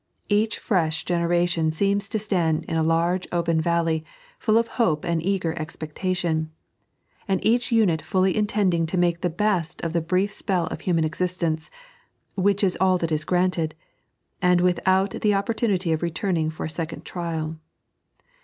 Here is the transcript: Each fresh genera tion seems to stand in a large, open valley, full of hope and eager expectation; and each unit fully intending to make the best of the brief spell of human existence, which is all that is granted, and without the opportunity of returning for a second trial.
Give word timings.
Each 0.29 0.57
fresh 0.57 1.05
genera 1.05 1.45
tion 1.45 1.71
seems 1.71 2.09
to 2.09 2.17
stand 2.17 2.65
in 2.65 2.75
a 2.75 2.81
large, 2.81 3.27
open 3.31 3.61
valley, 3.61 4.03
full 4.39 4.57
of 4.57 4.67
hope 4.81 5.05
and 5.05 5.23
eager 5.23 5.53
expectation; 5.59 6.49
and 7.27 7.39
each 7.45 7.71
unit 7.71 8.01
fully 8.01 8.35
intending 8.35 8.87
to 8.87 8.97
make 8.97 9.21
the 9.21 9.29
best 9.29 9.79
of 9.83 9.93
the 9.93 10.01
brief 10.01 10.31
spell 10.31 10.65
of 10.65 10.81
human 10.81 11.03
existence, 11.03 11.69
which 12.33 12.63
is 12.63 12.75
all 12.81 12.97
that 12.97 13.11
is 13.11 13.23
granted, 13.23 13.75
and 14.41 14.59
without 14.59 15.11
the 15.21 15.35
opportunity 15.35 15.93
of 15.93 16.01
returning 16.01 16.49
for 16.49 16.63
a 16.65 16.67
second 16.69 17.05
trial. 17.05 17.59